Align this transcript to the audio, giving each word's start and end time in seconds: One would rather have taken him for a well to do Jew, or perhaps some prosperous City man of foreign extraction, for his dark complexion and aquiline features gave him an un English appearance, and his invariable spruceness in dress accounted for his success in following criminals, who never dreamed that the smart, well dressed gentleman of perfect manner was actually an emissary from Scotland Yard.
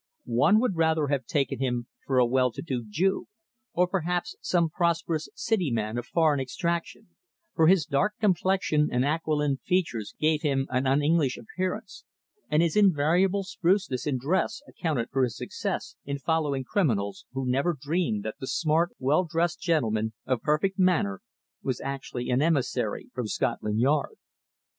One 0.25 0.59
would 0.61 0.75
rather 0.77 1.09
have 1.09 1.27
taken 1.27 1.59
him 1.59 1.85
for 2.07 2.17
a 2.17 2.25
well 2.25 2.51
to 2.53 2.63
do 2.63 2.83
Jew, 2.89 3.27
or 3.73 3.85
perhaps 3.87 4.35
some 4.41 4.67
prosperous 4.67 5.29
City 5.35 5.69
man 5.69 5.95
of 5.99 6.07
foreign 6.07 6.39
extraction, 6.39 7.09
for 7.53 7.67
his 7.67 7.85
dark 7.85 8.15
complexion 8.19 8.89
and 8.91 9.05
aquiline 9.05 9.57
features 9.57 10.15
gave 10.19 10.41
him 10.41 10.65
an 10.71 10.87
un 10.87 11.03
English 11.03 11.37
appearance, 11.37 12.03
and 12.49 12.63
his 12.63 12.75
invariable 12.75 13.43
spruceness 13.43 14.07
in 14.07 14.17
dress 14.17 14.63
accounted 14.67 15.11
for 15.11 15.23
his 15.23 15.37
success 15.37 15.95
in 16.03 16.17
following 16.17 16.63
criminals, 16.63 17.27
who 17.33 17.47
never 17.47 17.77
dreamed 17.79 18.23
that 18.23 18.39
the 18.39 18.47
smart, 18.47 18.93
well 18.97 19.23
dressed 19.23 19.61
gentleman 19.61 20.13
of 20.25 20.41
perfect 20.41 20.79
manner 20.79 21.21
was 21.61 21.79
actually 21.79 22.31
an 22.31 22.41
emissary 22.41 23.11
from 23.13 23.27
Scotland 23.27 23.79
Yard. 23.79 24.17